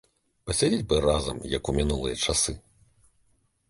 Пасядзець 0.47 0.87
бы 0.93 1.03
разам, 1.07 1.37
як 1.57 1.63
у 1.73 1.77
мінулыя 1.79 2.19
часы. 2.27 2.61